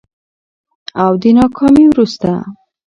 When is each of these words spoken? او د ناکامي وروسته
او 1.03 1.11
د 1.21 1.23
ناکامي 1.37 1.83
وروسته 1.87 2.31